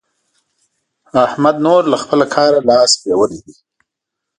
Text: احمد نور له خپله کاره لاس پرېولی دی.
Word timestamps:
احمد 1.25 1.55
نور 1.65 1.81
له 1.91 1.97
خپله 2.03 2.25
کاره 2.35 2.59
لاس 2.69 2.91
پرېولی 3.01 3.39
دی. 3.45 3.53